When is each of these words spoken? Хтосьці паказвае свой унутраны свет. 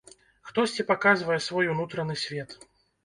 Хтосьці 0.51 0.85
паказвае 0.91 1.39
свой 1.49 1.69
унутраны 1.75 2.15
свет. 2.27 2.59